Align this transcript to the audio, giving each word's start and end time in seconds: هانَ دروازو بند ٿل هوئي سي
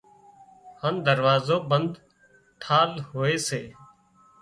هانَ 0.81 0.95
دروازو 1.07 1.57
بند 1.69 1.91
ٿل 2.63 2.91
هوئي 3.09 3.37
سي 3.47 3.61